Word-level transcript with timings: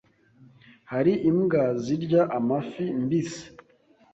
Hari 0.91 1.13
imbwa 1.29 1.63
zirya 1.83 2.21
amafi 2.37 2.83
mbisi? 3.01 3.45